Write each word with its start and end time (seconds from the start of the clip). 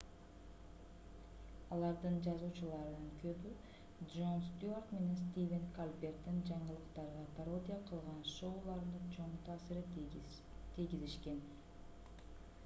алардын 1.75 2.15
жазуучуларынын 2.27 3.11
көбү 3.25 3.51
джон 4.13 4.41
стюарт 4.47 4.95
менен 4.97 5.19
стивен 5.21 5.67
колберттин 5.77 6.41
жаңылыктарга 6.49 7.21
пародия 7.41 7.79
кылган 7.93 8.25
шоуларына 8.33 9.03
чоң 9.17 9.37
таасирин 9.51 10.11
тийгизишкен 10.79 11.39